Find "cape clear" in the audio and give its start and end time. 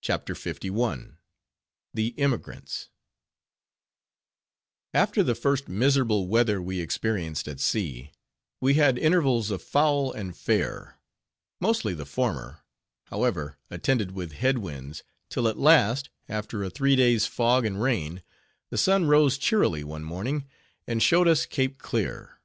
21.44-22.40